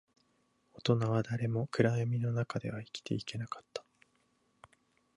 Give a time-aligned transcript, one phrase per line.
[0.73, 3.85] 大人は誰も暗闇の中では生きていけなかった